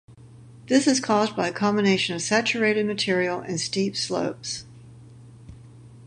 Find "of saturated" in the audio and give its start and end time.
2.15-2.87